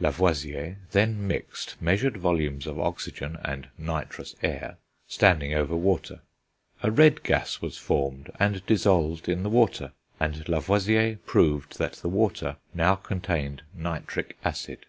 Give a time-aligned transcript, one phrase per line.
[0.00, 6.22] Lavoisier then mixed measured volumes of oxygen and "nitrous air," standing over water;
[6.82, 12.08] a red gas was formed, and dissolved in the water, and Lavoisier proved that the
[12.08, 14.86] water now contained nitric acid.